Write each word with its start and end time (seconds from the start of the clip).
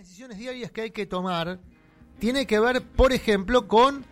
decisiones 0.00 0.38
diarias 0.38 0.70
que 0.70 0.80
hay 0.80 0.90
que 0.92 1.04
tomar 1.04 1.58
tiene 2.18 2.46
que 2.46 2.58
ver, 2.58 2.82
por 2.82 3.12
ejemplo, 3.12 3.68
con 3.68 4.06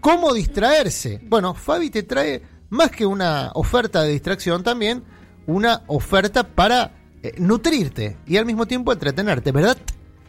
cómo 0.00 0.32
distraerse. 0.32 1.20
Bueno, 1.22 1.52
Fabi 1.52 1.90
te 1.90 2.02
trae 2.02 2.40
más 2.70 2.90
que 2.90 3.04
una 3.04 3.50
oferta 3.52 4.02
de 4.02 4.12
distracción, 4.12 4.62
también 4.62 5.04
una 5.46 5.82
oferta 5.86 6.44
para 6.44 6.92
eh, 7.22 7.34
nutrirte 7.36 8.16
y 8.26 8.38
al 8.38 8.46
mismo 8.46 8.64
tiempo 8.64 8.90
entretenerte, 8.90 9.52
¿verdad? 9.52 9.76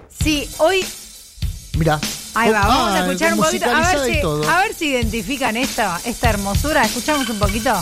Sí, 0.10 0.50
hoy. 0.58 0.86
Mira. 1.78 1.98
Ahí 2.34 2.52
va, 2.52 2.68
vamos 2.68 2.92
a 2.92 3.06
escuchar 3.06 3.34
un 3.36 3.40
poquito. 3.40 3.66
A 3.70 3.94
ver, 3.94 4.14
si, 4.14 4.20
a 4.22 4.60
ver 4.64 4.74
si 4.74 4.90
identifican 4.90 5.56
esta, 5.56 6.02
esta 6.04 6.30
hermosura. 6.30 6.84
Escuchamos 6.84 7.30
un 7.30 7.40
poquito. 7.40 7.74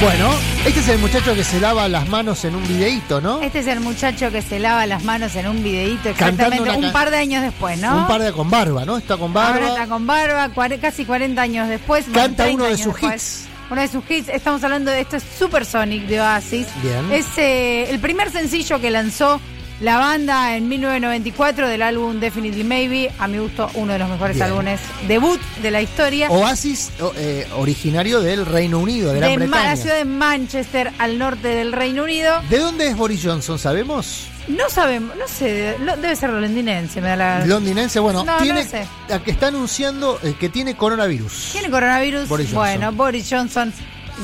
Bueno, 0.00 0.30
este 0.64 0.78
es 0.78 0.88
el 0.88 0.98
muchacho 0.98 1.34
que 1.34 1.42
se 1.42 1.58
lava 1.58 1.88
las 1.88 2.08
manos 2.08 2.44
en 2.44 2.54
un 2.54 2.62
videíto, 2.68 3.20
¿no? 3.20 3.42
Este 3.42 3.58
es 3.58 3.66
el 3.66 3.80
muchacho 3.80 4.30
que 4.30 4.42
se 4.42 4.60
lava 4.60 4.86
las 4.86 5.02
manos 5.02 5.34
en 5.34 5.48
un 5.48 5.60
videíto 5.60 6.08
exactamente 6.10 6.70
un 6.70 6.92
par 6.92 7.10
de 7.10 7.16
años 7.16 7.42
después, 7.42 7.80
¿no? 7.80 8.02
Un 8.02 8.06
par 8.06 8.22
de 8.22 8.32
con 8.32 8.48
barba, 8.48 8.84
¿no? 8.84 8.96
Está 8.96 9.16
con 9.16 9.32
barba. 9.32 9.56
Ahora 9.56 9.68
está 9.68 9.86
con 9.88 10.06
barba, 10.06 10.50
casi 10.80 11.04
40 11.04 11.42
años 11.42 11.68
después. 11.68 12.04
Canta 12.12 12.44
30 12.44 12.54
uno 12.54 12.64
de 12.70 12.76
sus 12.76 12.94
después. 12.94 13.14
hits. 13.14 13.48
Uno 13.70 13.80
de 13.80 13.88
sus 13.88 14.08
hits, 14.08 14.28
estamos 14.28 14.62
hablando 14.62 14.92
de 14.92 15.00
esto, 15.00 15.16
es 15.16 15.24
Supersonic 15.36 16.06
de 16.06 16.20
Oasis. 16.20 16.68
Bien. 16.80 17.12
Es 17.12 17.26
eh, 17.36 17.90
el 17.90 17.98
primer 17.98 18.30
sencillo 18.30 18.80
que 18.80 18.92
lanzó 18.92 19.40
la 19.80 19.98
banda 19.98 20.56
en 20.56 20.68
1994 20.68 21.68
del 21.68 21.82
álbum 21.82 22.18
Definitely 22.18 22.64
Maybe. 22.64 23.12
A 23.18 23.28
mi 23.28 23.38
gusto, 23.38 23.70
uno 23.74 23.92
de 23.92 23.98
los 24.00 24.08
mejores 24.08 24.36
Bien. 24.36 24.46
álbumes 24.48 24.80
debut 25.06 25.40
de 25.62 25.70
la 25.70 25.80
historia. 25.82 26.28
Oasis, 26.30 26.90
o- 27.00 27.12
eh, 27.16 27.46
originario 27.56 28.20
del 28.20 28.44
Reino 28.44 28.78
Unido, 28.80 29.12
de 29.12 29.18
Gran 29.20 29.30
de 29.30 29.36
Bretaña. 29.36 29.64
la 29.70 29.76
ciudad 29.76 29.96
de 29.96 30.04
Manchester, 30.04 30.90
al 30.98 31.18
norte 31.18 31.48
del 31.48 31.72
Reino 31.72 32.02
Unido. 32.04 32.40
¿De 32.50 32.58
dónde 32.58 32.88
es 32.88 32.96
Boris 32.96 33.20
Johnson? 33.22 33.58
¿Sabemos? 33.58 34.26
No 34.48 34.68
sabemos, 34.70 35.14
no 35.16 35.28
sé, 35.28 35.76
debe 36.00 36.16
ser 36.16 36.30
londinense, 36.30 37.02
me 37.02 37.08
da 37.08 37.16
la... 37.16 37.44
Londinense, 37.46 38.00
bueno, 38.00 38.24
No, 38.24 38.36
no 38.38 38.42
tiene, 38.42 38.64
sé. 38.64 38.86
a 39.12 39.18
que 39.22 39.30
está 39.30 39.48
anunciando 39.48 40.18
eh, 40.22 40.34
que 40.40 40.48
tiene 40.48 40.74
coronavirus. 40.74 41.50
¿Tiene 41.52 41.68
coronavirus? 41.70 42.26
Boris. 42.28 42.52
Bueno, 42.54 42.90
Boris 42.92 43.26
Johnson, 43.30 43.70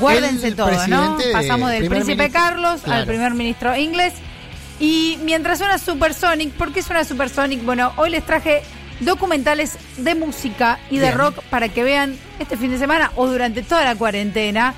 guárdense 0.01 0.49
El 0.49 0.57
todo, 0.57 0.71
¿no? 0.89 1.19
Pasamos 1.33 1.71
del 1.71 1.89
príncipe 1.89 2.17
ministro, 2.17 2.41
Carlos 2.41 2.81
al 2.89 3.05
primer 3.07 3.35
ministro 3.35 3.77
inglés. 3.77 4.15
Y 4.85 5.19
mientras 5.23 5.57
suena 5.57 5.79
Supersonic, 5.79 6.53
¿por 6.53 6.71
qué 6.71 6.83
suena 6.83 7.05
Supersonic? 7.05 7.65
Bueno, 7.65 7.95
hoy 7.97 8.11
les 8.11 8.23
traje 8.27 8.63
documentales 9.01 9.79
de 9.97 10.15
música 10.15 10.79
y 10.91 10.99
de 10.99 11.07
Bien. 11.07 11.17
rock 11.17 11.43
para 11.45 11.71
que 11.71 11.83
vean 11.83 12.19
este 12.39 12.59
fin 12.59 12.71
de 12.71 12.77
semana 12.77 13.11
o 13.17 13.27
durante 13.27 13.63
toda 13.63 13.83
la 13.83 13.95
cuarentena. 13.97 14.75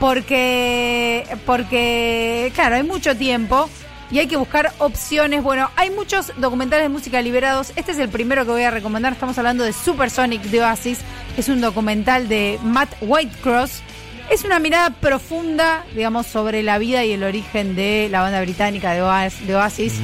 Porque, 0.00 1.26
porque, 1.44 2.50
claro, 2.54 2.76
hay 2.76 2.82
mucho 2.82 3.14
tiempo 3.14 3.68
y 4.10 4.20
hay 4.20 4.26
que 4.26 4.38
buscar 4.38 4.72
opciones. 4.78 5.42
Bueno, 5.42 5.70
hay 5.76 5.90
muchos 5.90 6.32
documentales 6.38 6.86
de 6.86 6.88
música 6.88 7.20
liberados. 7.20 7.74
Este 7.76 7.92
es 7.92 7.98
el 7.98 8.08
primero 8.08 8.46
que 8.46 8.52
voy 8.52 8.62
a 8.62 8.70
recomendar. 8.70 9.12
Estamos 9.12 9.36
hablando 9.36 9.64
de 9.64 9.74
Supersonic 9.74 10.44
de 10.44 10.62
Oasis. 10.62 11.00
Es 11.36 11.50
un 11.50 11.60
documental 11.60 12.26
de 12.26 12.58
Matt 12.62 12.88
Whitecross. 13.02 13.82
Es 14.30 14.44
una 14.44 14.58
mirada 14.58 14.90
profunda, 14.90 15.84
digamos, 15.94 16.26
sobre 16.26 16.62
la 16.62 16.78
vida 16.78 17.04
y 17.04 17.12
el 17.12 17.22
origen 17.22 17.76
de 17.76 18.08
la 18.10 18.20
banda 18.22 18.40
británica 18.40 18.92
de 18.92 19.02
Oas- 19.02 19.40
de 19.46 19.54
Oasis 19.54 19.94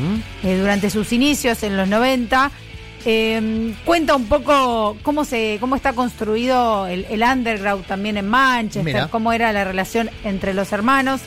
eh, 0.45 0.57
durante 0.59 0.91
sus 0.91 1.13
inicios 1.13 1.63
en 1.65 1.77
los 1.77 1.89
90. 1.89 2.51
Eh, 3.05 3.75
cuenta 3.85 4.15
un 4.15 4.27
poco 4.29 4.97
cómo 5.03 5.25
se 5.25 5.57
cómo 5.59 5.75
está 5.75 5.93
construido 5.93 6.87
el, 6.87 7.05
el 7.11 7.21
underground 7.25 7.85
también 7.87 8.17
en 8.17 8.29
Manchester, 8.29 8.85
Mira. 8.85 9.09
cómo 9.09 9.33
era 9.33 9.53
la 9.53 9.65
relación 9.65 10.09
entre 10.23 10.55
los 10.55 10.73
hermanos. 10.73 11.21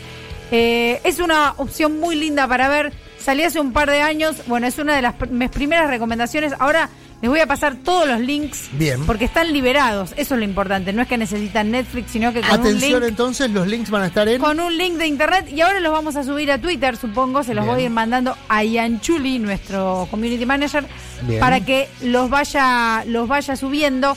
Eh, 0.52 1.02
es 1.04 1.20
una 1.20 1.54
opción 1.58 2.00
muy 2.00 2.16
linda 2.16 2.48
para 2.48 2.70
ver. 2.70 2.94
Salí 3.20 3.44
hace 3.44 3.60
un 3.60 3.74
par 3.74 3.90
de 3.92 4.02
años. 4.02 4.38
Bueno, 4.48 4.68
es 4.68 4.78
una 4.78 4.96
de 4.96 5.02
las 5.02 5.16
pr- 5.16 5.30
mis 5.30 5.50
primeras 5.50 5.90
recomendaciones. 5.90 6.54
Ahora 6.60 6.90
les 7.22 7.30
voy 7.30 7.40
a 7.40 7.48
pasar 7.48 7.76
todos 7.76 8.08
los 8.08 8.20
links. 8.20 8.70
Bien. 8.74 9.06
Porque 9.06 9.26
están 9.26 9.52
liberados. 9.52 10.14
Eso 10.18 10.36
es 10.36 10.40
lo 10.40 10.46
importante. 10.46 10.94
No 10.94 11.02
es 11.02 11.08
que 11.08 11.18
necesitan 11.18 11.72
Netflix, 11.72 12.12
sino 12.12 12.34
que 12.34 12.42
con 12.42 12.52
Atención 12.52 12.96
un 12.96 13.02
link 13.02 13.10
entonces, 13.10 13.52
los 13.52 13.68
links 13.68 13.90
van 13.90 14.04
a 14.04 14.08
estar 14.08 14.28
en... 14.28 14.42
con 14.42 14.60
un 14.60 14.78
link 14.78 14.96
de 14.96 15.08
internet 15.08 15.48
y 15.50 15.62
ahora 15.62 15.80
los 15.80 15.92
vamos 15.92 16.16
a 16.16 16.24
subir 16.24 16.52
a 16.52 16.60
Twitter, 16.60 16.98
supongo, 16.98 17.44
se 17.44 17.54
los 17.54 17.64
Bien. 17.64 17.76
voy 17.76 17.84
a 17.84 17.86
ir 17.86 17.92
mandando 17.92 18.38
a 18.50 18.64
Ian 18.64 19.00
Chuli, 19.02 19.40
nuestro 19.40 20.08
community 20.12 20.46
manager, 20.46 20.86
Bien. 21.24 21.40
para 21.40 21.62
que 21.62 21.88
los 22.02 22.30
vaya, 22.30 23.04
los 23.06 23.28
vaya 23.28 23.56
subiendo. 23.56 24.16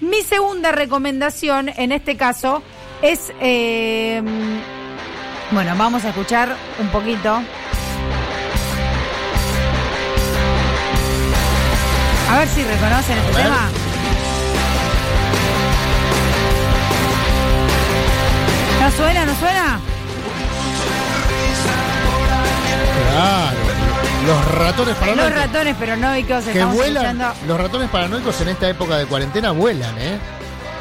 Mi 0.00 0.22
segunda 0.22 0.72
recomendación 0.72 1.70
en 1.76 1.92
este 1.92 2.16
caso 2.16 2.62
es 3.02 3.32
eh, 3.40 4.22
bueno, 5.52 5.74
vamos 5.76 6.04
a 6.04 6.10
escuchar 6.10 6.56
un 6.78 6.88
poquito. 6.88 7.42
A 12.30 12.38
ver 12.38 12.48
si 12.48 12.62
reconocen 12.62 13.18
este 13.18 13.32
tema. 13.32 13.68
¿No 18.80 18.90
suena? 18.92 19.24
¿No 19.26 19.34
suena? 19.34 19.80
Claro, 23.10 23.56
los 24.26 24.54
ratones 24.54 24.94
paranoicos. 24.96 25.30
Los 25.30 25.42
ratones 25.42 25.76
paranoicos 25.76 26.44
que 26.44 26.50
estamos 26.52 26.74
vuelan, 26.76 27.04
escuchando. 27.20 27.46
los 27.46 27.60
ratones 27.60 27.90
paranoicos 27.90 28.40
en 28.40 28.48
esta 28.48 28.68
época 28.68 28.96
de 28.96 29.06
cuarentena 29.06 29.50
vuelan, 29.50 29.98
¿eh? 29.98 30.18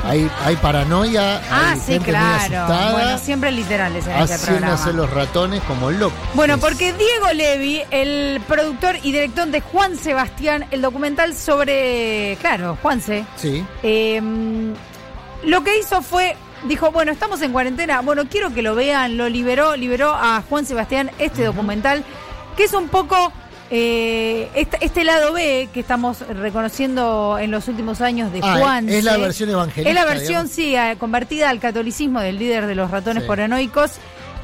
Hay, 0.04 0.30
hay 0.46 0.56
paranoia, 0.56 1.42
Ah, 1.52 1.72
hay 1.72 1.80
sí, 1.80 1.92
gente 1.94 2.00
muy 2.12 2.20
claro. 2.20 2.38
asustada, 2.38 2.92
Bueno, 2.94 3.18
siempre 3.20 3.52
literales 3.52 4.08
en 4.08 4.14
este 4.14 4.38
programa. 4.38 4.74
haciéndose 4.74 4.94
los 4.94 5.10
ratones 5.10 5.62
como 5.64 5.92
locos. 5.92 6.18
Bueno, 6.34 6.58
porque 6.58 6.94
Diego 6.94 7.28
Levi, 7.34 7.82
el 7.92 8.42
productor 8.48 8.96
y 9.04 9.12
director 9.12 9.48
de 9.48 9.62
Juan 9.62 9.98
Sebastián, 9.98 10.66
el 10.72 10.82
documental 10.82 11.36
sobre, 11.36 12.38
claro, 12.42 12.78
Juanse, 12.82 13.26
Sí, 13.36 13.64
eh, 13.84 14.22
lo 15.44 15.64
que 15.64 15.78
hizo 15.80 16.02
fue, 16.02 16.36
dijo, 16.64 16.92
bueno, 16.92 17.12
estamos 17.12 17.42
en 17.42 17.52
cuarentena, 17.52 18.02
bueno, 18.02 18.24
quiero 18.30 18.54
que 18.54 18.62
lo 18.62 18.76
vean, 18.76 19.18
lo 19.18 19.28
liberó, 19.30 19.76
liberó 19.76 20.14
a 20.14 20.42
Juan 20.50 20.66
Sebastián 20.66 21.12
este 21.20 21.44
documental, 21.44 22.04
que 22.58 22.64
es 22.64 22.74
un 22.74 22.88
poco 22.90 23.32
eh, 23.72 24.50
este, 24.56 24.78
este 24.82 25.04
lado 25.04 25.34
B 25.34 25.70
que 25.74 25.80
estamos 25.80 26.22
reconociendo 26.28 27.38
en 27.40 27.52
los 27.52 27.68
últimos 27.68 28.02
años 28.02 28.32
de 28.34 28.40
Ah, 28.44 28.58
Juan. 28.60 28.90
es 28.90 29.04
la 29.04 29.18
versión 29.18 29.50
evangelista, 29.50 29.90
Es 29.90 29.96
la 29.96 30.06
versión, 30.06 30.28
digamos. 30.48 30.52
sí, 30.52 30.76
eh, 30.76 30.96
convertida 31.00 31.50
al 31.50 31.60
catolicismo 31.60 32.20
del 32.22 32.40
líder 32.40 32.66
de 32.68 32.76
los 32.76 32.90
ratones 32.92 33.24
Sí. 33.24 33.28
paranoicos. 33.28 33.92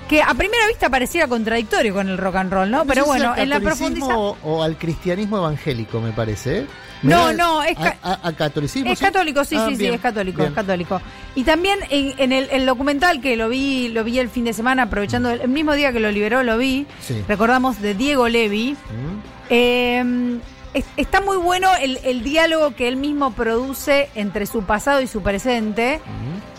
Que 0.08 0.22
a 0.22 0.36
primera 0.36 0.68
vista 0.68 0.88
pareciera 0.88 1.28
contradictorio 1.28 1.91
con 1.91 2.08
el 2.08 2.19
rock 2.19 2.36
and 2.36 2.53
roll, 2.53 2.69
¿no? 2.69 2.78
No 2.80 2.86
Pero 2.86 3.06
bueno, 3.06 3.34
en 3.36 3.50
la 3.50 3.59
profundización. 3.59 4.16
O, 4.16 4.38
o 4.44 4.62
al 4.62 4.78
cristianismo 4.78 5.38
evangélico, 5.38 6.00
me 6.00 6.12
parece. 6.12 6.68
No, 7.10 7.34
no, 7.34 7.64
es 7.64 7.78
ca- 7.78 7.98
a, 8.02 8.14
a- 8.14 8.28
a 8.30 8.34
catolicismo. 8.34 8.92
Es 8.92 9.00
¿sí? 9.00 9.06
católico, 9.06 9.44
sí, 9.44 9.56
Ah, 9.58 9.68
sí, 9.70 9.76
sí, 9.78 9.86
es 9.88 10.00
católico, 10.02 10.38
bien. 10.40 10.50
es 10.50 10.56
católico. 10.56 11.02
Y 11.36 11.44
también 11.44 11.80
en, 11.90 12.14
en 12.18 12.32
el, 12.32 12.48
el 12.52 12.66
documental 12.66 13.22
que 13.22 13.36
lo 13.36 13.50
vi, 13.50 13.90
lo 13.90 14.04
vi 14.04 14.20
el 14.20 14.30
fin 14.30 14.46
de 14.46 14.54
semana, 14.54 14.84
aprovechando 14.84 15.30
el, 15.30 15.42
el 15.42 15.50
mismo 15.50 15.74
día 15.74 15.92
que 15.94 16.00
lo 16.00 16.12
liberó, 16.12 16.44
lo 16.44 16.58
vi. 16.58 16.88
Sí. 17.02 17.24
Recordamos 17.28 17.82
de 17.82 17.94
Diego 17.94 18.28
Levi. 18.28 18.74
Mm. 18.74 19.20
Eh, 19.50 20.40
es- 20.74 20.86
está 20.98 21.22
muy 21.22 21.38
bueno 21.38 21.70
el, 21.82 22.00
el 22.04 22.24
diálogo 22.24 22.76
que 22.76 22.88
él 22.88 22.98
mismo 22.98 23.32
produce 23.34 24.10
entre 24.16 24.46
su 24.46 24.64
pasado 24.64 25.02
y 25.02 25.08
su 25.08 25.22
presente. 25.22 26.00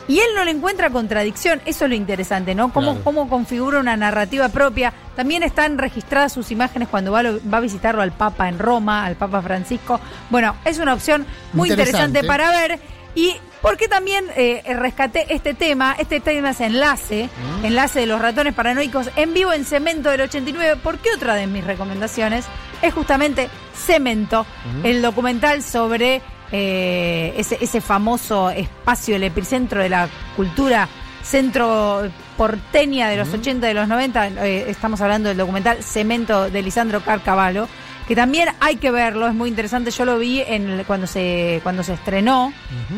Y 0.09 0.21
él 0.21 0.27
no 0.37 0.44
le 0.44 0.53
encuentra 0.53 0.91
contradicción, 0.91 1.61
eso 1.66 1.84
es 1.84 1.89
lo 1.91 1.97
interesante, 1.97 2.54
¿no? 2.54 2.72
Cómo, 2.72 2.92
Claro. 2.92 3.04
cómo 3.04 3.28
configura 3.28 3.80
una 3.80 3.97
narrativa 3.97 4.48
propia. 4.48 4.92
También 5.16 5.42
están 5.42 5.78
registradas 5.78 6.33
sus 6.33 6.51
imágenes 6.53 6.89
cuando 6.89 7.10
va, 7.13 7.22
lo- 7.25 7.41
va 7.53 7.59
a 7.59 7.60
visitarlo 7.60 8.03
al 8.03 8.13
Papa 8.13 8.48
en 8.48 8.59
Roma, 8.59 9.04
al 9.04 9.16
Papa 9.16 9.42
Francisco. 9.42 10.01
Bueno, 10.30 10.54
es 10.65 10.78
una 10.78 10.95
opción 10.95 11.27
muy 11.53 11.71
Interesante. 11.71 12.21
interesante 12.21 12.27
para 12.27 12.51
ver. 12.51 12.78
Y 13.16 13.34
porque 13.63 13.89
también 13.89 14.27
eh, 14.36 14.63
rescaté 14.78 15.27
este 15.34 15.54
tema, 15.54 15.97
este 15.98 16.21
tema 16.21 16.51
es 16.51 16.60
enlace, 16.60 17.28
enlace 17.65 18.01
de 18.01 18.07
los 18.07 18.21
ratones 18.21 18.54
paranoicos 18.54 19.09
en 19.16 19.33
vivo 19.34 19.53
en 19.54 19.65
Cemento 19.65 20.10
del 20.10 20.21
89, 20.21 20.78
porque 20.84 21.09
otra 21.16 21.34
de 21.34 21.47
mis 21.47 21.65
recomendaciones 21.65 22.45
es 22.83 22.92
justamente 22.95 23.48
Cemento, 23.75 24.47
el 24.84 25.01
documental 25.03 25.63
sobre 25.63 26.21
eh, 26.53 27.34
ese, 27.37 27.59
ese 27.60 27.81
famoso 27.81 28.51
espacio, 28.51 29.16
el 29.16 29.22
epicentro 29.25 29.83
de 29.83 29.89
la 29.89 30.09
cultura 30.37 30.89
centro 31.22 32.09
porteña 32.37 33.09
de 33.09 33.16
los 33.16 33.28
80, 33.34 33.66
de 33.66 33.75
los 33.75 33.89
90, 33.89 34.28
eh, 34.47 34.66
estamos 34.71 35.01
hablando 35.01 35.28
del 35.28 35.39
documental 35.39 35.83
Cemento 35.83 36.48
de 36.51 36.63
Lisandro 36.63 37.01
Carcavalo, 37.01 37.69
que 38.07 38.15
también 38.15 38.51
hay 38.60 38.77
que 38.77 38.93
verlo, 38.93 39.27
es 39.27 39.34
muy 39.34 39.48
interesante. 39.48 39.91
Yo 39.91 40.04
lo 40.04 40.19
vi 40.19 40.41
en 40.43 40.69
el- 40.71 40.84
cuando 40.87 41.09
se 41.09 41.59
cuando 41.65 41.83
se 41.83 41.95
estrenó 41.95 42.53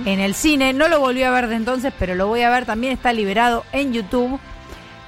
en 0.04 0.20
el 0.20 0.34
cine, 0.34 0.74
no 0.74 0.88
lo 0.88 1.00
volví 1.00 1.22
a 1.22 1.30
ver 1.30 1.46
de 1.48 1.56
entonces, 1.56 1.92
pero 1.98 2.14
lo 2.14 2.26
voy 2.26 2.42
a 2.42 2.50
ver. 2.50 2.66
También 2.66 2.92
está 2.92 3.12
liberado 3.14 3.64
en 3.72 3.94
YouTube. 3.94 4.38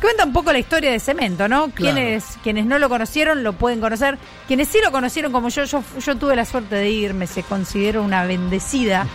Cuenta 0.00 0.24
un 0.24 0.32
poco 0.32 0.52
la 0.52 0.58
historia 0.58 0.90
de 0.90 0.98
Cemento, 0.98 1.46
¿no? 1.46 1.70
Claro. 1.70 1.94
Quienes, 1.94 2.24
quienes 2.42 2.64
no 2.64 2.78
lo 2.78 2.88
conocieron 2.88 3.42
lo 3.42 3.52
pueden 3.52 3.80
conocer. 3.80 4.18
Quienes 4.48 4.68
sí 4.68 4.78
lo 4.82 4.90
conocieron 4.92 5.30
como 5.30 5.50
yo, 5.50 5.64
yo, 5.64 5.82
yo 5.98 6.16
tuve 6.16 6.34
la 6.36 6.46
suerte 6.46 6.76
de 6.76 6.90
irme, 6.90 7.26
se 7.26 7.42
considero 7.42 8.02
una 8.02 8.24
bendecida, 8.24 9.06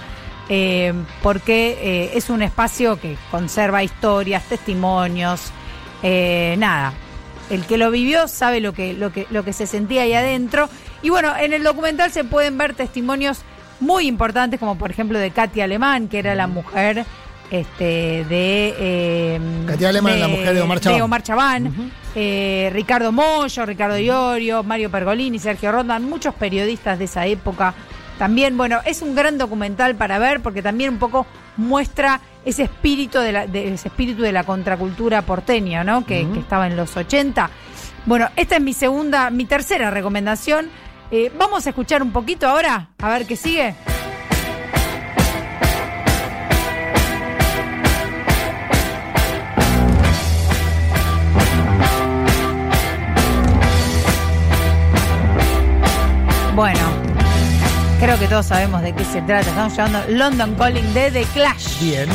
eh, 0.48 0.94
porque 1.24 1.78
eh, 1.82 2.12
es 2.14 2.30
un 2.30 2.44
espacio 2.44 3.00
que 3.00 3.18
conserva 3.32 3.84
historias, 3.84 4.44
testimonios, 4.44 5.52
eh, 6.04 6.56
nada. 6.60 6.94
El 7.50 7.66
que 7.66 7.78
lo 7.78 7.90
vivió 7.90 8.28
sabe 8.28 8.60
lo 8.60 8.74
que, 8.74 8.94
lo 8.94 9.12
que, 9.12 9.26
lo 9.32 9.44
que 9.44 9.54
se 9.54 9.66
sentía 9.66 10.04
ahí 10.04 10.14
adentro. 10.14 10.70
Y 11.02 11.10
bueno, 11.10 11.36
en 11.36 11.54
el 11.54 11.64
documental 11.64 12.12
se 12.12 12.24
pueden 12.24 12.60
ver 12.60 12.76
testimonios 12.76 13.40
muy 13.80 14.08
importantes, 14.08 14.60
como 14.60 14.78
por 14.78 14.92
ejemplo 14.92 15.18
de 15.18 15.32
Katy 15.32 15.62
Alemán, 15.62 16.08
que 16.08 16.20
era 16.20 16.36
la 16.36 16.48
mujer 16.48 17.06
este, 17.52 18.26
de. 18.26 18.76
eh, 18.80 19.40
Katy 19.68 19.86
Alemán, 19.86 20.20
la 20.20 20.28
mujer 20.28 20.54
de 20.54 20.62
Omar 20.62 20.80
Chabán. 20.80 21.02
Omar 21.02 21.24
Chabán, 21.24 21.92
eh, 22.16 22.70
Ricardo 22.74 23.12
Mollo, 23.12 23.66
Ricardo 23.66 23.98
Iorio, 23.98 24.64
Mario 24.64 24.90
Pergolini, 24.92 25.40
Sergio 25.40 25.72
Rondan, 25.72 26.04
muchos 26.04 26.34
periodistas 26.36 27.00
de 27.00 27.06
esa 27.06 27.26
época. 27.26 27.74
También, 28.18 28.56
bueno, 28.58 28.80
es 28.86 29.02
un 29.02 29.14
gran 29.16 29.38
documental 29.38 29.96
para 29.96 30.20
ver 30.20 30.42
porque 30.42 30.62
también 30.62 30.92
un 30.92 31.00
poco 31.00 31.26
muestra 31.58 32.22
ese 32.46 32.64
espíritu 32.64 33.20
de 33.20 33.32
la, 33.32 33.48
de- 33.48 33.74
ese 33.74 33.90
espíritu 33.90 34.22
de 34.22 34.32
la 34.32 34.44
contracultura 34.44 35.22
porteña, 35.24 35.84
¿no? 35.84 36.06
Que, 36.06 36.26
que 36.34 36.40
estaba 36.40 36.68
en 36.68 36.78
los 36.78 36.96
80. 36.96 37.50
Bueno, 38.06 38.30
esta 38.36 38.56
es 38.56 38.62
mi 38.62 38.74
segunda, 38.74 39.30
mi 39.32 39.46
tercera 39.46 39.92
recomendación. 39.92 40.70
Eh, 41.12 41.32
vamos 41.38 41.66
a 41.66 41.70
escuchar 41.70 42.02
un 42.02 42.12
poquito 42.12 42.48
ahora, 42.48 42.88
a 43.00 43.10
ver 43.10 43.26
qué 43.26 43.36
sigue. 43.36 43.76
Que 58.26 58.30
todos 58.30 58.48
sabemos 58.48 58.82
de 58.82 58.92
qué 58.96 59.06
se 59.06 59.22
trata. 59.22 59.48
Estamos 59.50 59.74
llevando 59.76 60.04
London 60.10 60.56
Calling 60.56 60.94
de 60.96 61.12
The 61.12 61.24
Clash. 61.26 61.80
Bien. 61.80 62.10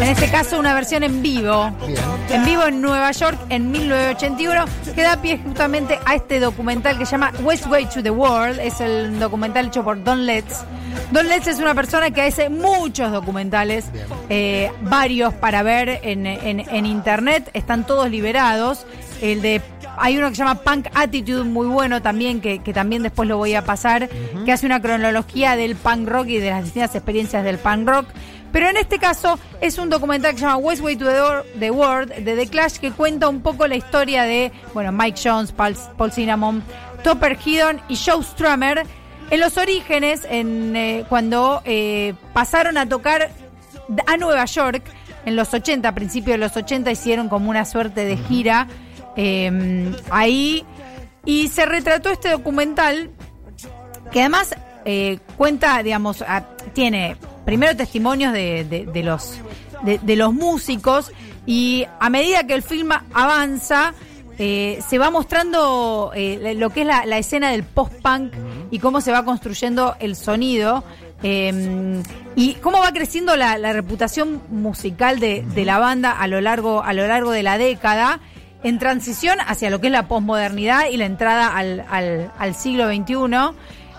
En 0.00 0.08
este 0.08 0.30
caso, 0.30 0.58
una 0.58 0.72
versión 0.74 1.02
en 1.02 1.20
vivo. 1.20 1.70
Bien. 1.86 1.98
En 2.30 2.44
vivo 2.44 2.64
en 2.64 2.80
Nueva 2.80 3.10
York 3.10 3.38
en 3.50 3.70
1981, 3.70 4.64
que 4.94 5.02
da 5.02 5.20
pie 5.20 5.38
justamente 5.44 5.98
a 6.06 6.14
este 6.14 6.40
documental 6.40 6.96
que 6.96 7.04
se 7.04 7.12
llama 7.12 7.32
West 7.42 7.66
Way 7.66 7.86
to 7.86 8.02
the 8.02 8.10
World. 8.10 8.58
Es 8.60 8.80
el 8.80 9.18
documental 9.18 9.66
hecho 9.66 9.82
por 9.84 10.02
Don 10.02 10.24
Letts. 10.24 10.64
Don 11.10 11.28
Letts 11.28 11.48
es 11.48 11.58
una 11.58 11.74
persona 11.74 12.10
que 12.10 12.22
hace 12.22 12.48
muchos 12.48 13.10
documentales, 13.12 13.86
eh, 14.28 14.70
varios 14.82 15.34
para 15.34 15.62
ver 15.62 16.00
en, 16.02 16.26
en- 16.26 16.60
en 16.60 16.86
internet, 16.86 17.50
están 17.52 17.84
todos 17.86 18.08
liberados. 18.10 18.86
El 19.20 19.42
de 19.42 19.60
hay 20.00 20.16
uno 20.18 20.28
que 20.28 20.34
se 20.36 20.42
llama 20.44 20.56
Punk 20.62 20.86
Attitude, 20.94 21.44
muy 21.44 21.66
bueno 21.66 22.00
también, 22.02 22.40
que, 22.40 22.60
que 22.60 22.72
también 22.72 23.02
después 23.02 23.28
lo 23.28 23.36
voy 23.36 23.54
a 23.54 23.64
pasar, 23.64 24.08
que 24.44 24.52
hace 24.52 24.66
una 24.66 24.80
cronología 24.80 25.56
del 25.56 25.76
punk 25.76 26.08
rock 26.08 26.26
y 26.28 26.38
de 26.38 26.50
las 26.50 26.64
distintas 26.64 26.94
experiencias 26.94 27.44
del 27.44 27.58
punk 27.58 27.88
rock. 27.88 28.06
Pero 28.50 28.68
en 28.68 28.78
este 28.78 28.98
caso 28.98 29.38
es 29.60 29.76
un 29.76 29.90
documental 29.90 30.32
que 30.32 30.38
se 30.38 30.44
llama 30.46 30.56
West 30.56 30.80
Way 30.82 30.96
to 30.96 31.04
the, 31.04 31.12
Door- 31.18 31.44
the 31.60 31.70
World 31.70 32.14
de 32.14 32.34
The 32.34 32.46
Clash 32.46 32.78
que 32.78 32.90
cuenta 32.92 33.28
un 33.28 33.42
poco 33.42 33.66
la 33.66 33.76
historia 33.76 34.22
de 34.22 34.52
bueno 34.72 34.90
Mike 34.90 35.20
Jones, 35.22 35.52
Paul, 35.52 35.76
Paul 35.98 36.12
Cinnamon, 36.12 36.62
Topper 37.04 37.36
Headon 37.44 37.78
y 37.90 37.96
Joe 37.96 38.22
Strummer 38.24 38.84
en 39.30 39.40
los 39.40 39.58
orígenes, 39.58 40.26
en 40.30 40.74
eh, 40.74 41.04
cuando 41.10 41.60
eh, 41.66 42.14
pasaron 42.32 42.78
a 42.78 42.88
tocar 42.88 43.28
a 44.06 44.16
Nueva 44.16 44.46
York 44.46 44.82
en 45.26 45.36
los 45.36 45.52
80, 45.52 45.86
a 45.86 45.92
principios 45.94 46.34
de 46.34 46.38
los 46.38 46.56
80 46.56 46.90
hicieron 46.90 47.28
como 47.28 47.50
una 47.50 47.66
suerte 47.66 48.06
de 48.06 48.16
gira 48.16 48.66
eh, 49.18 49.92
ahí 50.10 50.64
y 51.24 51.48
se 51.48 51.66
retrató 51.66 52.08
este 52.10 52.30
documental 52.30 53.10
que 54.12 54.20
además 54.20 54.54
eh, 54.84 55.18
cuenta, 55.36 55.82
digamos, 55.82 56.24
tiene 56.72 57.16
primero 57.44 57.76
testimonios 57.76 58.32
de, 58.32 59.02
los 59.04 59.40
de, 59.82 60.16
los 60.16 60.32
músicos 60.32 61.12
y 61.46 61.84
a 61.98 62.08
medida 62.08 62.46
que 62.46 62.54
el 62.54 62.62
film 62.62 62.90
avanza 63.12 63.92
eh, 64.38 64.78
se 64.86 64.98
va 64.98 65.10
mostrando 65.10 66.12
eh, 66.14 66.54
lo 66.54 66.70
que 66.70 66.82
es 66.82 66.86
la, 66.86 67.18
escena 67.18 67.50
del 67.50 67.64
post-punk 67.64 68.34
y 68.70 68.78
cómo 68.78 69.00
se 69.00 69.10
va 69.10 69.24
construyendo 69.24 69.96
el 69.98 70.14
sonido 70.14 70.84
eh, 71.24 72.02
y 72.36 72.54
cómo 72.54 72.78
va 72.78 72.92
creciendo 72.92 73.34
la, 73.34 73.58
la 73.58 73.72
reputación 73.72 74.40
musical 74.48 75.18
de, 75.18 75.42
de 75.42 75.64
la 75.64 75.78
banda 75.78 76.12
a 76.12 76.28
lo 76.28 76.40
largo 76.40 76.84
a 76.84 76.92
lo 76.92 77.08
largo 77.08 77.32
de 77.32 77.42
la 77.42 77.58
década 77.58 78.20
en 78.62 78.78
transición 78.78 79.38
hacia 79.46 79.70
lo 79.70 79.80
que 79.80 79.86
es 79.88 79.92
la 79.92 80.08
posmodernidad 80.08 80.86
y 80.90 80.96
la 80.96 81.04
entrada 81.06 81.56
al, 81.56 81.84
al- 81.90 82.30
al 82.38 82.54
siglo 82.54 82.88
XXI, 82.88 83.56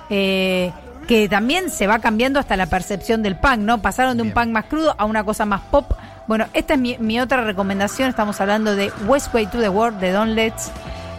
eh, 0.10 0.72
que 1.08 1.28
también 1.30 1.70
se 1.70 1.88
va 1.88 2.00
cambiando 2.00 2.40
hasta 2.40 2.56
la 2.58 2.68
percepción 2.68 3.24
del 3.24 3.36
punk, 3.38 3.60
¿no? 3.60 3.82
Pasaron 3.82 4.18
de 4.18 4.24
un 4.24 4.32
punk 4.32 4.48
más 4.50 4.66
crudo 4.66 4.96
a 4.98 5.06
una 5.06 5.24
cosa 5.24 5.46
más 5.46 5.62
pop. 5.62 5.92
Bueno, 6.28 6.46
esta 6.54 6.76
es 6.76 6.80
mi, 6.80 6.98
mi 7.00 7.20
otra 7.20 7.42
recomendación, 7.44 8.10
estamos 8.10 8.40
hablando 8.42 8.76
de 8.76 8.92
Westway 9.08 9.48
to 9.48 9.60
the 9.60 9.70
World 9.70 10.00
de 10.00 10.12
Don 10.12 10.36
Letts. 10.36 10.72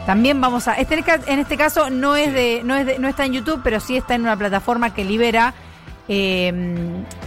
También 0.07 0.41
vamos 0.41 0.69
a. 0.69 0.75
Este, 0.75 1.03
en 1.27 1.39
este 1.41 1.57
caso 1.57 1.91
no 1.91 2.17
es 2.17 2.33
de, 2.33 2.63
no 2.65 2.77
es 2.77 2.87
de- 2.87 2.99
no 2.99 3.09
está 3.09 3.25
en 3.25 3.33
YouTube, 3.33 3.61
pero 3.65 3.81
sí 3.81 3.97
está 3.97 4.15
en 4.15 4.23
una 4.23 4.37
plataforma 4.37 4.95
que 4.95 5.05
libera 5.05 5.53
eh, 6.09 6.53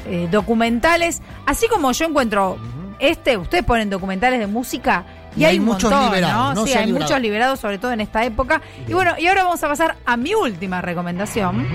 eh, 0.08 0.28
documentales. 0.32 1.22
Así 1.46 1.68
como 1.68 1.92
yo 1.92 2.06
encuentro 2.06 2.58
este, 3.00 3.38
ustedes 3.38 3.64
ponen 3.66 3.90
documentales 3.90 4.40
de 4.40 4.48
música 4.48 5.04
y, 5.36 5.42
Y 5.42 5.46
hay, 5.46 5.52
hay 5.52 5.60
un 5.60 5.66
muchos 5.66 5.90
montón, 5.90 6.06
liberados, 6.06 6.56
¿no? 6.56 6.62
no 6.62 6.68
sí, 6.68 6.74
hay 6.74 6.92
muchos 6.92 7.20
liberados, 7.20 7.60
sobre 7.60 7.78
todo 7.78 7.92
en 7.92 8.02
esta 8.02 8.24
época. 8.26 8.62
Y 8.88 8.94
bueno, 8.94 9.14
y 9.18 9.28
ahora 9.28 9.44
vamos 9.44 9.64
a 9.64 9.68
pasar 9.68 9.96
a 10.06 10.18
mi 10.18 10.34
última 10.34 10.82
recomendación. 10.82 11.66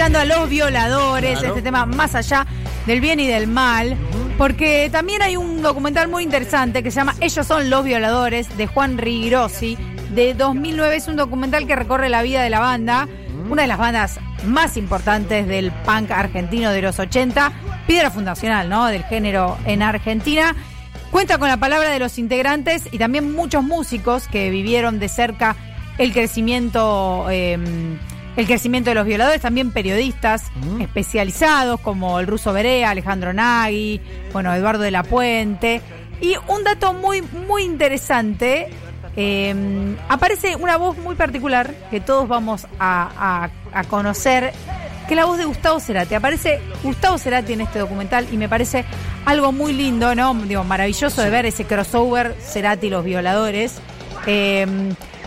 Escuchando 0.00 0.18
a 0.18 0.38
los 0.38 0.48
violadores, 0.48 1.32
Claro. 1.32 1.48
este 1.48 1.60
tema 1.60 1.84
más 1.84 2.14
allá 2.14 2.46
del 2.86 3.02
bien 3.02 3.20
y 3.20 3.26
del 3.26 3.46
mal, 3.46 3.98
porque 4.38 4.88
también 4.90 5.20
hay 5.20 5.36
un 5.36 5.60
documental 5.60 6.08
muy 6.08 6.22
interesante 6.24 6.82
que 6.82 6.90
se 6.90 6.96
llama 6.96 7.14
Ellos 7.20 7.46
son 7.46 7.68
los 7.68 7.84
violadores 7.84 8.56
de 8.56 8.66
Juan 8.66 8.96
Rigrossi 8.96 9.76
de 10.14 10.32
2009. 10.32 10.96
Es 10.96 11.06
un 11.06 11.16
documental 11.16 11.66
que 11.66 11.76
recorre 11.76 12.08
la 12.08 12.22
vida 12.22 12.42
de 12.42 12.48
la 12.48 12.60
banda, 12.60 13.08
una 13.50 13.60
de 13.60 13.68
las 13.68 13.76
bandas 13.76 14.18
más 14.46 14.78
importantes 14.78 15.46
del 15.46 15.70
punk 15.70 16.10
argentino 16.12 16.70
de 16.70 16.80
los 16.80 16.98
80, 16.98 17.52
piedra 17.86 18.10
fundacional, 18.10 18.70
¿no? 18.70 18.86
Del 18.86 19.04
género 19.04 19.58
en 19.66 19.82
Argentina. 19.82 20.56
Cuenta 21.10 21.36
con 21.36 21.48
la 21.48 21.58
palabra 21.58 21.90
de 21.90 21.98
los 21.98 22.18
integrantes 22.18 22.84
y 22.90 22.96
también 22.96 23.34
muchos 23.34 23.62
músicos 23.62 24.28
que 24.28 24.48
vivieron 24.48 24.98
de 24.98 25.10
cerca 25.10 25.56
el 25.98 26.14
crecimiento, 26.14 27.26
eh, 27.30 27.58
el 28.36 28.46
crecimiento 28.46 28.90
de 28.90 28.94
los 28.94 29.06
violadores, 29.06 29.40
también 29.42 29.72
periodistas 29.72 30.44
especializados 30.80 31.80
como 31.80 32.20
el 32.20 32.26
ruso 32.26 32.52
Berea, 32.52 32.90
Alejandro 32.90 33.32
Nagui, 33.32 34.00
bueno, 34.32 34.54
Eduardo 34.54 34.82
de 34.84 34.90
la 34.90 35.02
Puente. 35.02 35.80
Y 36.20 36.36
un 36.48 36.64
dato 36.64 36.92
muy, 36.92 37.22
muy 37.22 37.62
interesante, 37.64 38.68
eh, 39.16 39.96
aparece 40.08 40.54
una 40.56 40.76
voz 40.76 40.96
muy 40.98 41.14
particular 41.14 41.74
que 41.90 42.00
todos 42.00 42.28
vamos 42.28 42.66
a, 42.78 43.10
a- 43.74 43.78
a 43.78 43.84
conocer, 43.84 44.52
que 45.08 45.14
es 45.14 45.16
la 45.16 45.24
voz 45.24 45.38
de 45.38 45.44
Gustavo 45.46 45.80
Cerati. 45.80 46.14
Aparece 46.14 46.60
Gustavo 46.82 47.18
Cerati 47.18 47.54
en 47.54 47.62
este 47.62 47.78
documental 47.78 48.26
y 48.30 48.36
me 48.36 48.48
parece 48.48 48.84
algo 49.24 49.50
muy 49.52 49.72
lindo, 49.72 50.14
¿no? 50.14 50.34
Digo, 50.34 50.62
maravilloso 50.64 51.22
de 51.22 51.30
ver 51.30 51.46
ese 51.46 51.64
crossover 51.64 52.36
Cerati 52.40 52.86
y 52.86 52.90
los 52.90 53.04
violadores. 53.04 53.80
Eh, 54.26 54.66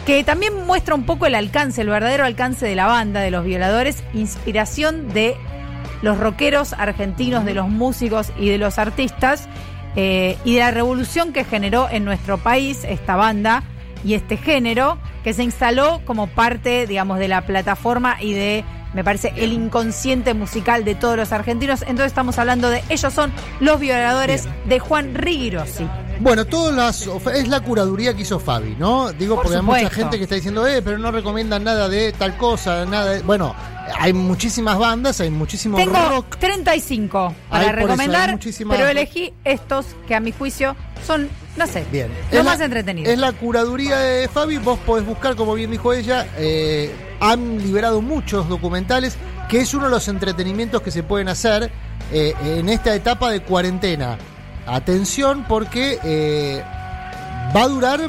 que 0.05 0.23
también 0.23 0.65
muestra 0.65 0.95
un 0.95 1.05
poco 1.05 1.25
el 1.25 1.35
alcance, 1.35 1.81
el 1.81 1.89
verdadero 1.89 2.25
alcance 2.25 2.65
de 2.65 2.75
la 2.75 2.87
banda 2.87 3.21
de 3.21 3.31
los 3.31 3.45
violadores, 3.45 4.03
inspiración 4.13 5.09
de 5.09 5.35
los 6.01 6.19
rockeros 6.19 6.73
argentinos, 6.73 7.45
de 7.45 7.53
los 7.53 7.69
músicos 7.69 8.33
y 8.37 8.49
de 8.49 8.57
los 8.57 8.77
artistas, 8.77 9.47
eh, 9.95 10.37
y 10.43 10.55
de 10.55 10.59
la 10.59 10.71
revolución 10.71 11.31
que 11.31 11.43
generó 11.43 11.87
en 11.89 12.03
nuestro 12.03 12.37
país 12.37 12.83
esta 12.83 13.15
banda 13.15 13.63
y 14.03 14.15
este 14.15 14.35
género, 14.35 14.97
que 15.23 15.33
se 15.33 15.43
instaló 15.43 16.01
como 16.03 16.27
parte, 16.27 16.87
digamos, 16.87 17.19
de 17.19 17.29
la 17.29 17.45
plataforma 17.45 18.17
y 18.21 18.33
de 18.33 18.65
me 18.93 19.03
parece 19.03 19.33
el 19.37 19.53
inconsciente 19.53 20.33
musical 20.33 20.83
de 20.83 20.95
todos 20.95 21.17
los 21.17 21.31
argentinos. 21.31 21.81
Entonces 21.81 22.07
estamos 22.07 22.37
hablando 22.37 22.69
de 22.69 22.83
ellos 22.89 23.13
son 23.13 23.31
los 23.59 23.79
violadores 23.79 24.47
de 24.65 24.79
Juan 24.79 25.15
Rigirossi. 25.15 25.87
Bueno, 26.23 26.45
todas 26.45 26.73
las 26.73 27.07
es 27.35 27.47
la 27.49 27.59
curaduría 27.59 28.13
que 28.13 28.21
hizo 28.21 28.39
Fabi, 28.39 28.75
¿no? 28.79 29.11
Digo, 29.11 29.35
Por 29.35 29.43
porque 29.43 29.57
hay 29.57 29.63
mucha 29.63 29.89
gente 29.89 30.17
que 30.17 30.23
está 30.23 30.35
diciendo, 30.35 30.65
eh, 30.65 30.81
pero 30.81 30.97
no 30.97 31.11
recomiendan 31.11 31.63
nada 31.65 31.89
de 31.89 32.13
tal 32.13 32.37
cosa, 32.37 32.85
nada 32.85 33.11
de... 33.11 33.21
Bueno, 33.23 33.53
hay 33.99 34.13
muchísimas 34.13 34.77
bandas, 34.77 35.19
hay 35.19 35.29
muchísimo 35.29 35.75
Tengo 35.77 35.97
rock. 36.09 36.37
35 36.37 37.35
para 37.49 37.63
Hay, 37.63 37.69
por 37.71 37.77
eso, 37.79 37.87
recomendar, 37.87 38.31
muchísimas- 38.31 38.77
pero 38.77 38.89
elegí 38.89 39.33
estos 39.43 39.85
que 40.07 40.15
a 40.15 40.21
mi 40.21 40.31
juicio 40.31 40.75
son, 41.05 41.29
no 41.57 41.67
sé, 41.67 41.83
Bien. 41.91 42.09
los 42.31 42.39
Es 42.39 42.45
más 42.45 42.59
la- 42.59 42.65
entretenidos. 42.65 43.11
Es 43.11 43.19
la 43.19 43.33
curaduría 43.33 43.97
de 43.97 44.29
Fabi. 44.29 44.57
Vos 44.59 44.79
podés 44.85 45.05
buscar, 45.05 45.35
como 45.35 45.53
bien 45.55 45.71
dijo 45.71 45.91
ella, 45.91 46.25
eh, 46.37 46.95
han 47.19 47.57
liberado 47.61 48.01
muchos 48.01 48.47
documentales, 48.47 49.17
que 49.49 49.59
es 49.59 49.73
uno 49.73 49.85
de 49.85 49.91
los 49.91 50.07
entretenimientos 50.07 50.81
que 50.81 50.89
se 50.91 51.03
pueden 51.03 51.27
hacer 51.27 51.69
eh, 52.13 52.33
en 52.45 52.69
esta 52.69 52.95
etapa 52.95 53.29
de 53.29 53.41
cuarentena. 53.41 54.17
Atención, 54.65 55.45
porque 55.47 55.99
eh, 56.03 56.63
va 57.55 57.63
a 57.63 57.67
durar. 57.67 58.01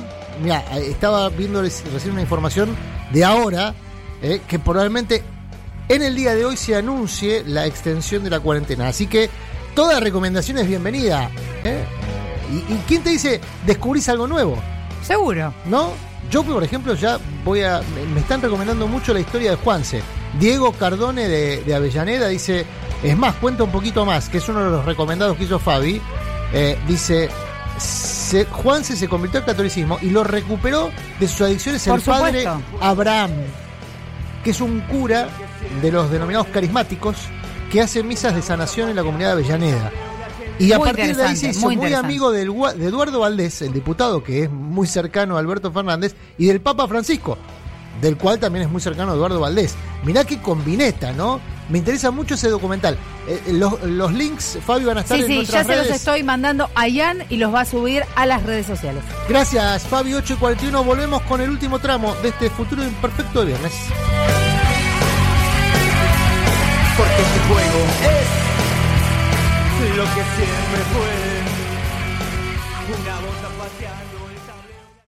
Mira, 0.43 0.61
estaba 0.79 1.29
viendo 1.29 1.63
recién 1.63 2.13
una 2.13 2.21
información 2.23 2.75
de 3.13 3.25
ahora, 3.25 3.75
eh, 4.23 4.41
que 4.49 4.59
probablemente 4.59 5.23
en 5.89 6.03
el 6.03 6.15
día 6.17 6.35
de 6.35 6.45
hoy 6.45 6.57
se 6.57 6.75
anuncie 6.77 7.45
la 7.45 7.67
extensión 7.67 8.25
de 8.25 8.31
la 8.31 8.41
cuarentena. 8.41 8.89
Así 8.89 9.07
que 9.07 9.31
toda 9.75 10.01
recomendación 10.01 10.59
es 10.59 10.67
bienvenida. 10.69 11.31
¿eh? 11.65 11.85
¿Y, 12.53 12.57
y 12.73 12.83
quién 12.87 13.03
te 13.03 13.11
dice 13.11 13.41
descubrís 13.67 14.09
algo 14.09 14.27
nuevo? 14.27 14.57
Seguro. 15.03 15.53
¿No? 15.67 15.91
Yo, 16.31 16.43
por 16.43 16.65
ejemplo, 16.65 16.95
ya 16.95 17.19
voy 17.45 17.63
a. 17.63 17.81
me- 17.95 18.07
Me 18.15 18.21
están 18.21 18.41
recomendando 18.41 18.87
mucho 18.89 19.13
la 19.13 19.21
historia 19.21 19.51
de 19.51 19.57
Juanse. 19.57 20.03
Diego 20.41 20.73
Cardone 20.73 21.29
de, 21.29 21.63
de 21.63 21.75
Avellaneda 21.75 22.29
dice. 22.29 22.65
Es 23.03 23.17
más, 23.19 23.35
cuenta 23.35 23.65
un 23.65 23.71
poquito 23.71 24.07
más, 24.07 24.31
que 24.31 24.39
es 24.39 24.49
uno 24.49 24.65
de 24.65 24.71
los 24.71 24.85
recomendados 24.87 25.37
que 25.37 25.45
hizo 25.45 25.59
Fabi. 25.59 26.01
Eh, 26.55 26.79
dice. 26.89 27.29
Se, 27.79 28.45
Juanse 28.45 28.97
se 28.97 29.09
convirtió 29.09 29.41
al 29.41 29.47
catolicismo 29.47 29.99
y 30.01 30.11
lo 30.11 30.23
recuperó 30.23 30.91
de 31.19 31.27
sus 31.27 31.41
adicciones 31.41 31.85
Por 31.85 31.99
el 31.99 32.05
padre. 32.05 32.45
Abraham, 32.81 33.33
que 34.45 34.51
es 34.51 34.61
un 34.61 34.81
cura 34.83 35.29
de 35.83 35.91
los 35.91 36.09
denominados 36.09 36.47
carismáticos 36.49 37.17
que 37.73 37.81
hace 37.81 38.05
misas 38.05 38.35
de 38.35 38.43
sanación 38.43 38.91
en 38.91 38.97
la 38.97 39.03
comunidad 39.03 39.37
de 39.37 39.43
Avellaneda. 39.43 39.91
Y 40.59 40.73
a 40.73 40.79
Muy 40.79 40.87
partir 40.87 41.17
de 41.17 41.23
ahí 41.25 41.37
se 41.37 41.49
hizo 41.49 41.69
muy 41.69 41.93
amigo 41.93 42.31
del, 42.31 42.53
de 42.77 42.87
Eduardo 42.87 43.21
Valdés, 43.21 43.61
el 43.63 43.73
diputado 43.73 44.23
que 44.23 44.45
es 44.45 44.51
muy 44.51 44.87
cercano 44.87 45.37
a 45.37 45.41
Alberto 45.41 45.73
Fernández, 45.73 46.15
y 46.39 46.47
del 46.47 46.61
Papa 46.61 46.87
Francisco, 46.87 47.37
del 48.01 48.17
cual 48.17 48.39
también 48.39 48.65
es 48.67 48.71
muy 48.71 48.81
cercano 48.81 49.15
Eduardo 49.15 49.41
Valdés. 49.41 49.75
Mirá 50.05 50.25
qué 50.25 50.41
combineta, 50.41 51.13
¿no? 51.13 51.41
Me 51.69 51.79
interesa 51.79 52.11
mucho 52.11 52.35
ese 52.35 52.51
documental. 52.51 52.99
Eh, 53.27 53.41
eh, 53.47 53.53
los, 53.55 53.83
los 53.85 54.13
links, 54.13 54.59
Fabio, 54.67 54.89
van 54.89 54.99
a 54.99 55.01
estar 55.01 55.17
Sí, 55.17 55.23
en 55.23 55.29
sí, 55.29 55.35
nuestras 55.37 55.67
ya 55.67 55.73
se 55.73 55.77
los 55.79 55.87
redes. 55.87 55.97
estoy 56.01 56.23
mandando 56.23 56.69
a 56.75 56.89
Ian 56.89 57.25
y 57.31 57.37
los 57.39 57.55
va 57.55 57.63
a 57.63 57.65
subir 57.65 58.05
a 58.17 58.27
las 58.27 58.43
redes 58.43 58.67
sociales. 58.67 59.03
Gracias, 59.29 59.85
Fabio 59.85 60.19
8 60.19 60.35
y 60.35 60.37
41. 60.37 60.85
Volvemos 60.85 61.23
con 61.23 61.41
el 61.41 61.49
último 61.49 61.79
tramo 61.79 62.15
de 62.23 62.29
este 62.29 62.51
futuro 62.51 62.85
imperfecto 62.85 63.41
de 63.41 63.47
viernes. 63.47 63.73
Porque 66.97 67.23
este 67.23 67.41
juego 67.49 67.79
es 69.91 69.97
lo 69.97 70.05
que 70.05 70.11
siempre 70.37 70.81
fue. 70.93 71.34